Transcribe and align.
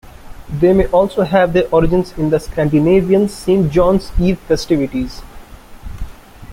These 0.49 0.75
may 0.77 0.87
also 0.87 1.21
have 1.21 1.53
their 1.53 1.67
origins 1.71 2.11
in 2.17 2.31
the 2.31 2.39
Scandinavian 2.39 3.29
Saint 3.29 3.71
John's 3.71 4.11
Eve 4.19 4.39
festivities. 4.39 5.21